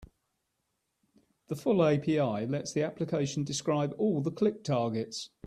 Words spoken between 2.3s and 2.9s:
lets the